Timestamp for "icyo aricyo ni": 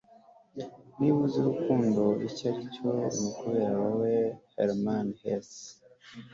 2.27-3.23